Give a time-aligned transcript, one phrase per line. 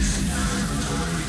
[1.08, 1.19] うも。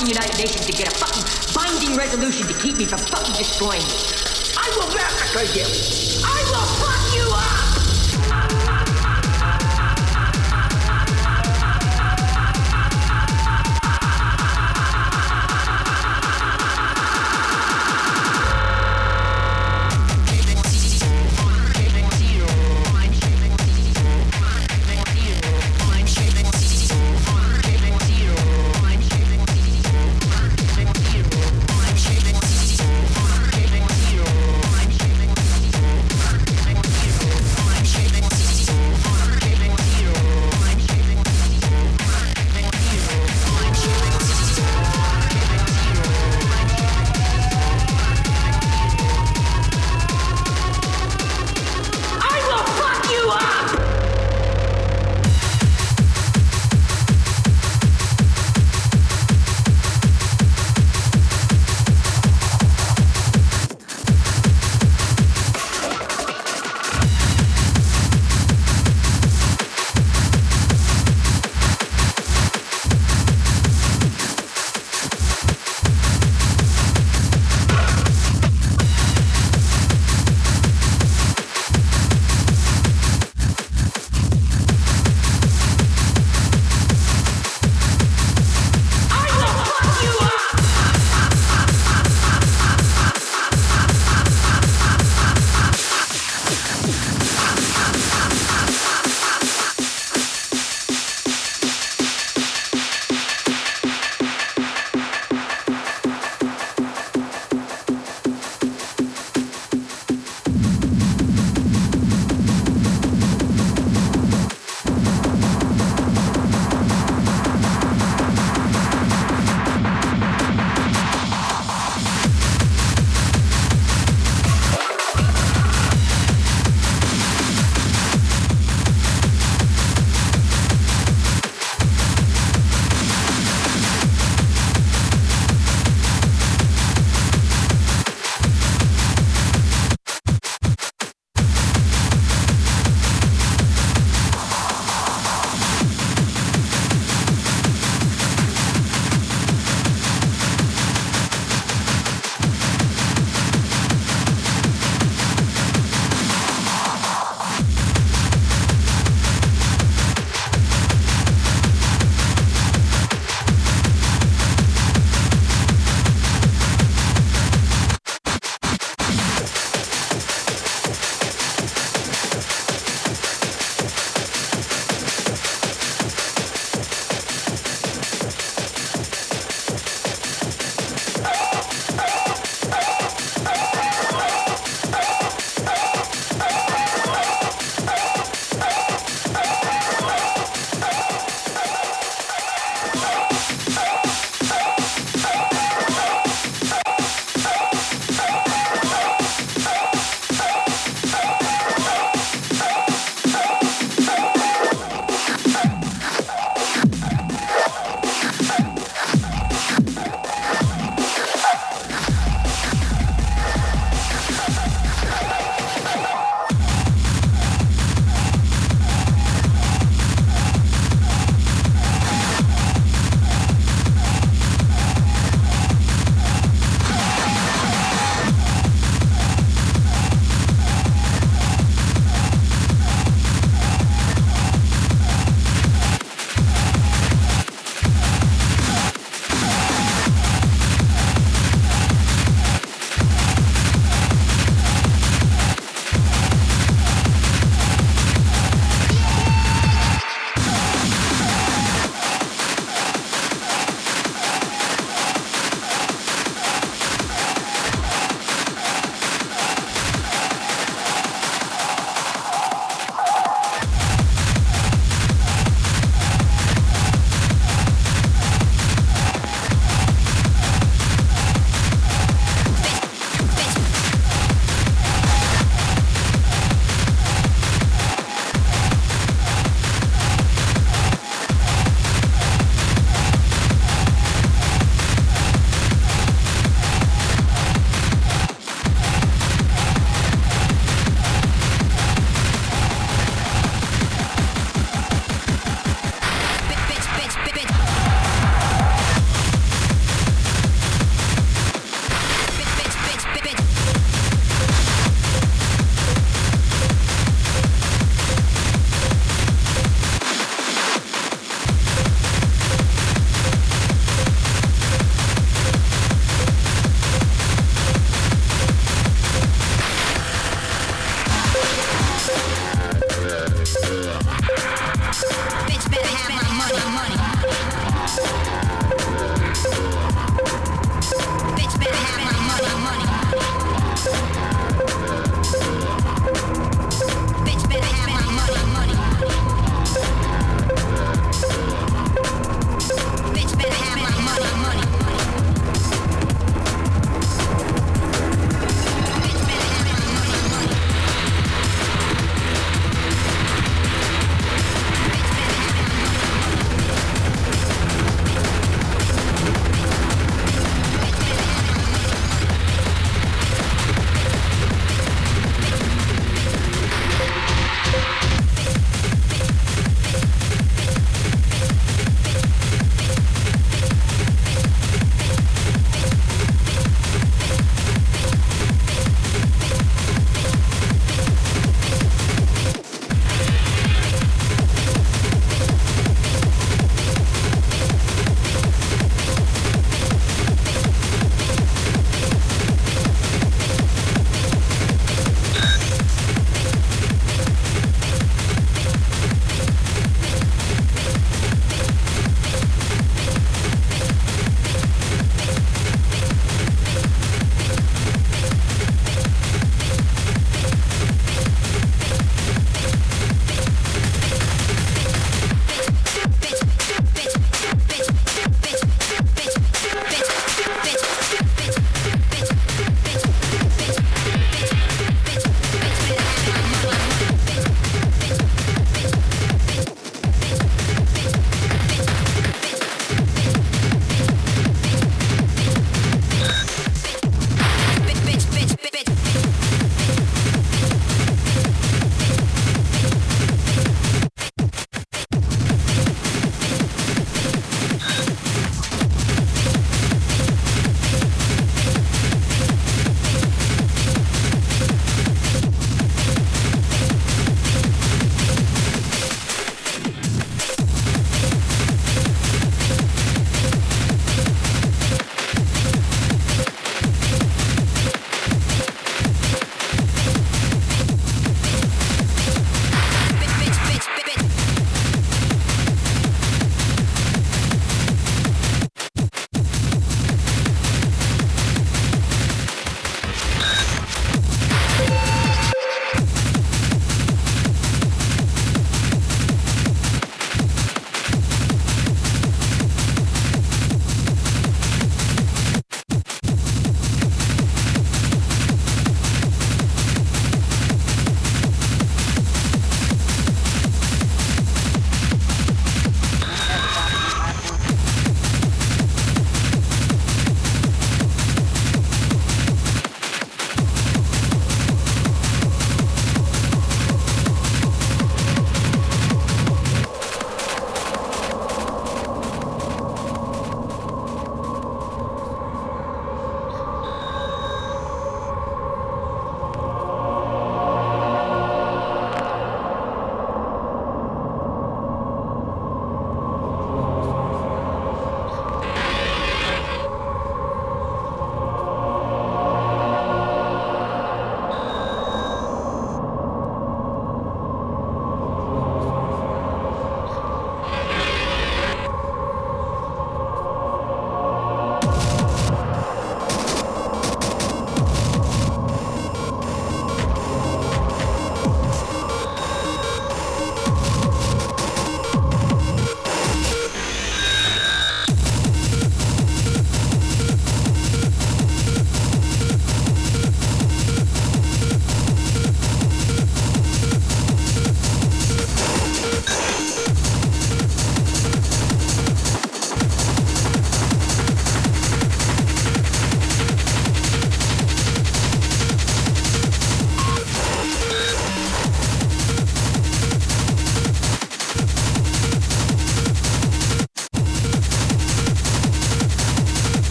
[0.00, 3.80] fucking United Nations to get a fucking binding resolution to keep me from fucking destroying
[3.80, 4.56] you.
[4.56, 6.09] I will massacre you!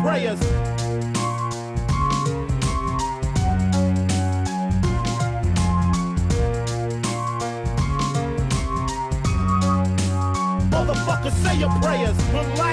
[0.00, 0.40] prayers.
[10.70, 12.16] Motherfuckers, say your prayers.
[12.32, 12.69] Relax.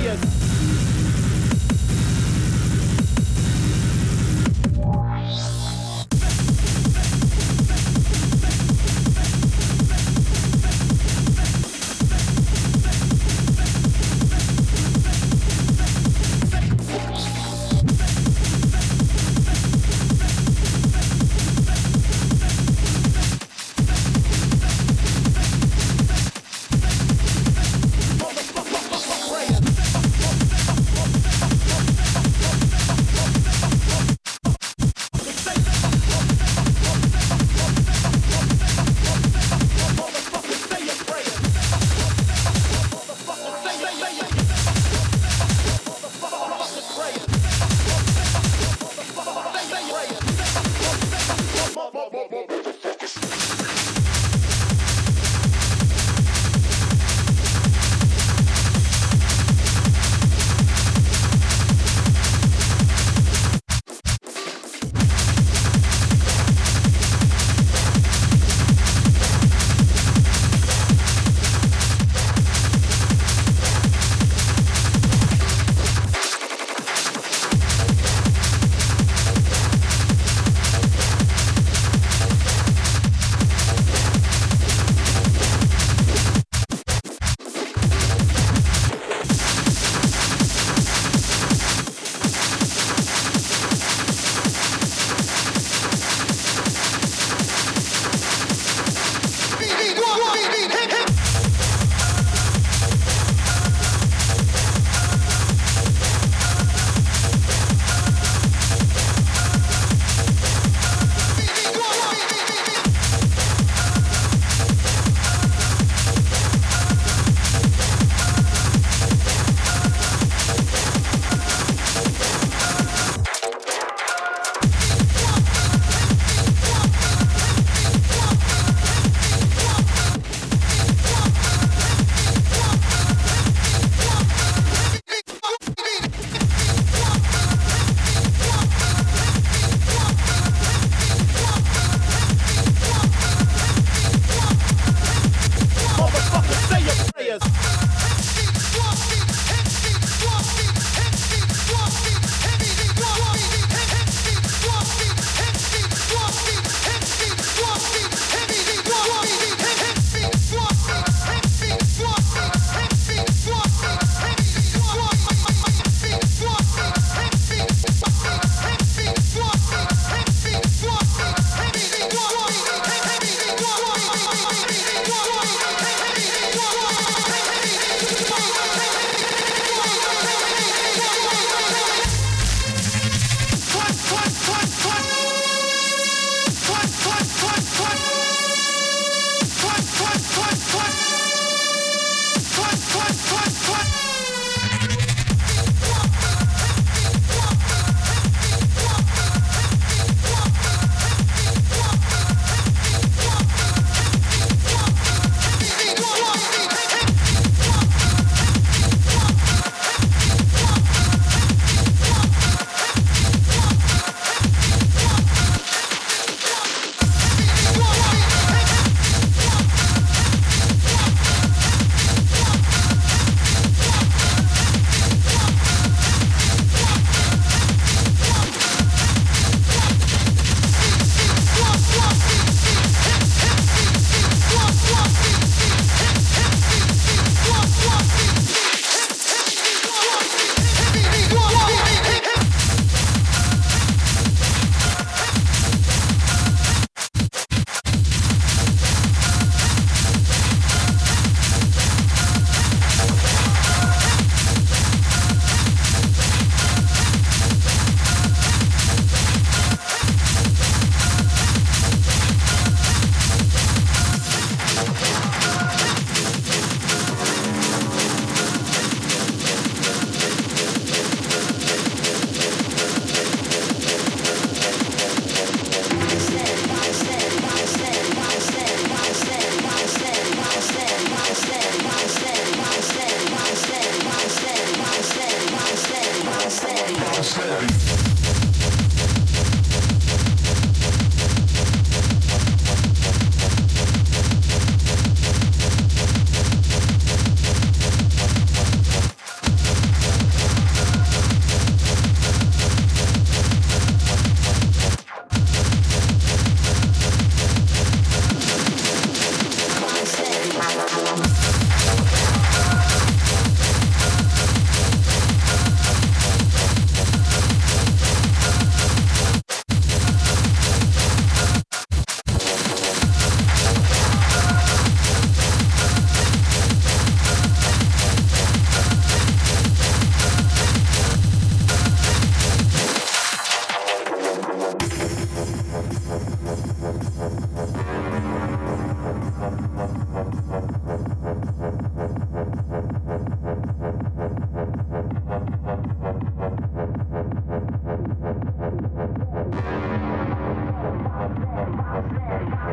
[0.00, 0.27] fire.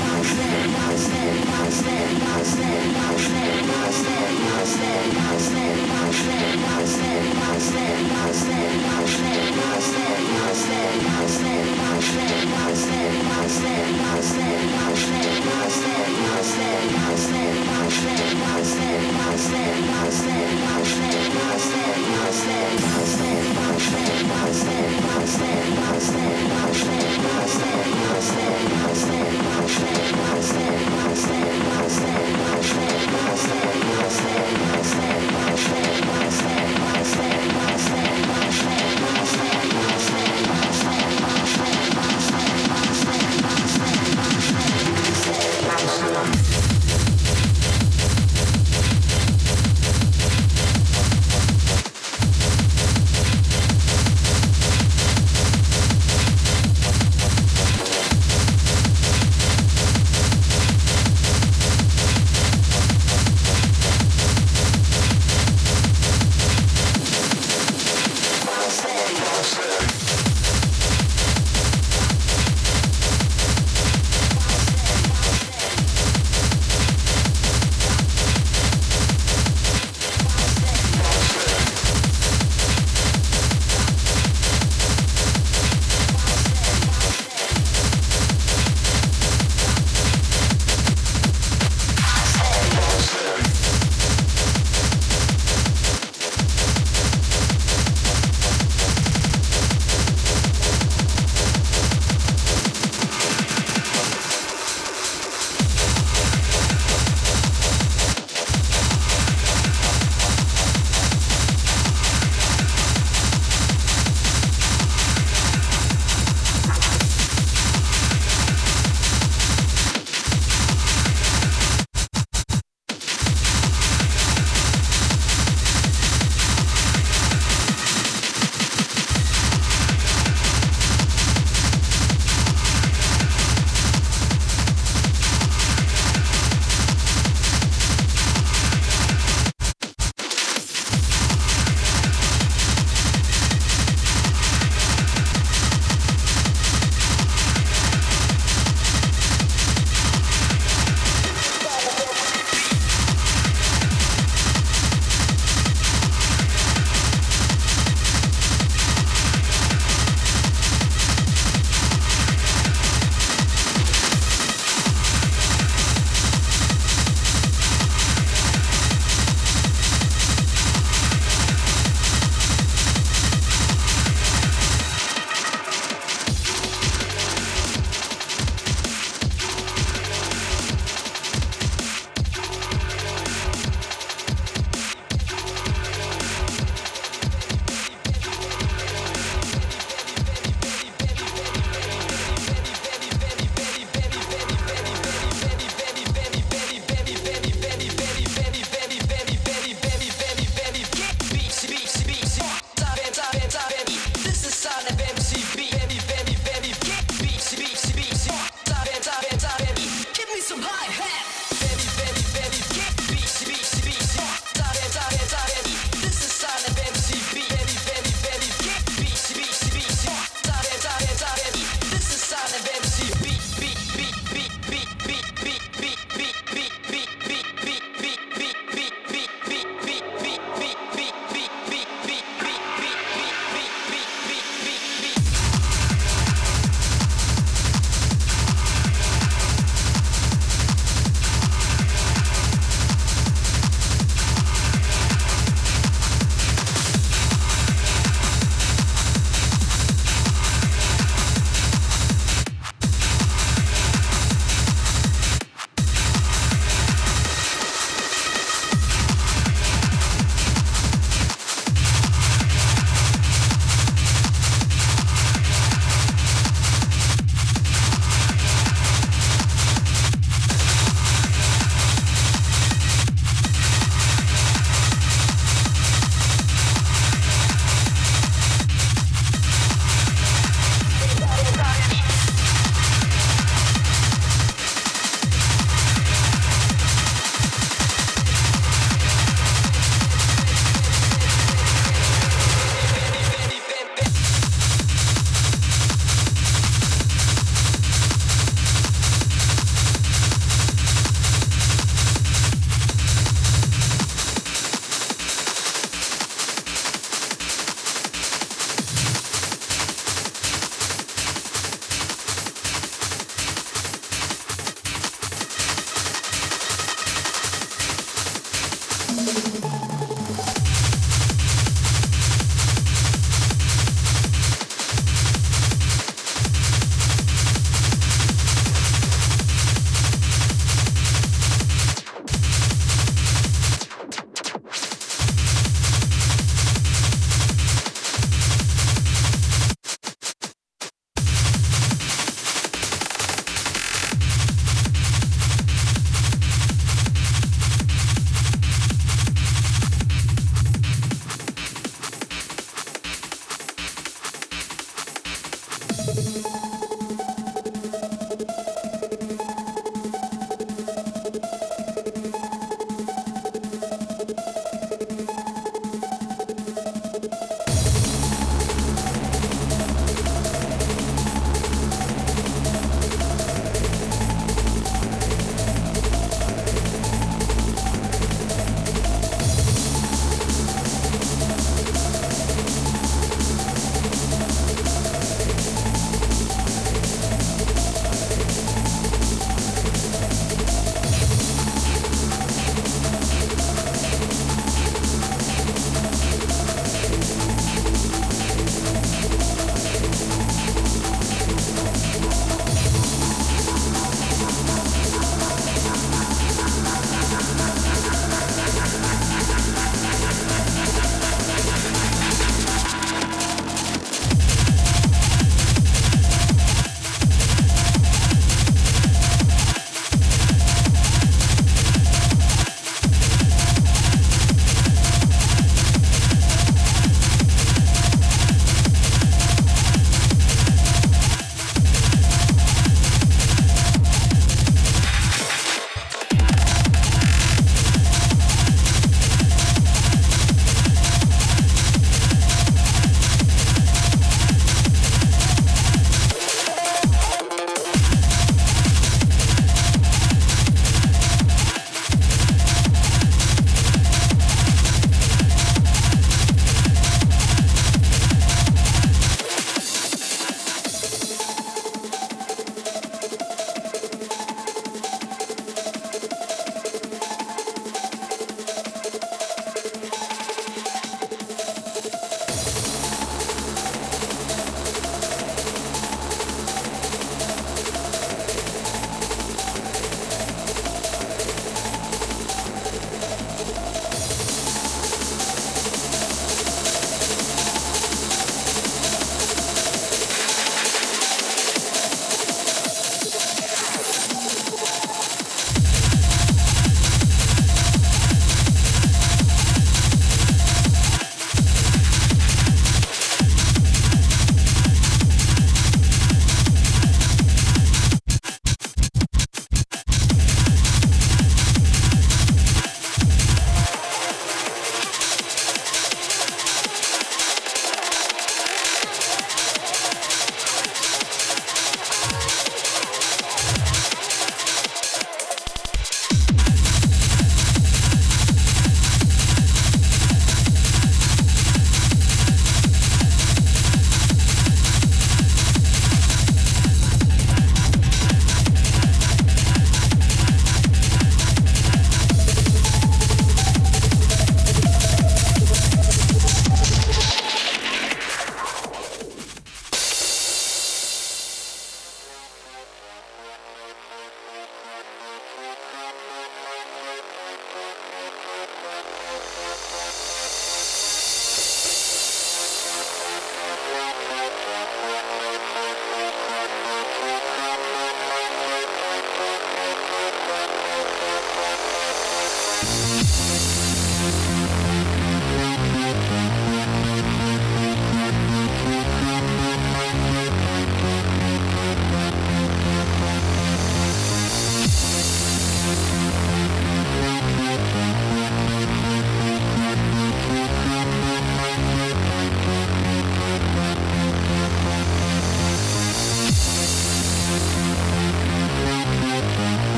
[0.00, 0.24] i
[23.18, 23.57] Thank you.
[32.00, 33.17] Thank you.